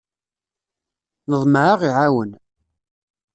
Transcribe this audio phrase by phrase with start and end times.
[1.29, 2.31] Neḍmeɛ ad aɣ-iɛawen.